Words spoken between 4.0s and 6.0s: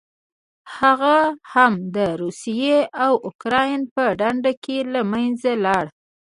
ډنډ کې له منځه لاړه.